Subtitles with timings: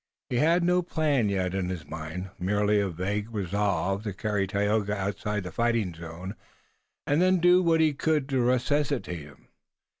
[0.31, 4.97] He had no plan yet in his mind, merely a vague resolve to carry Tayoga
[4.97, 6.33] outside the fighting zone
[7.05, 9.49] and then do what he could to resuscitate him.